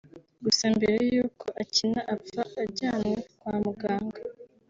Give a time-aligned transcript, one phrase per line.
[0.43, 4.21] Gusa mbere y’uko Akena apfa ajyanywe kwa muganga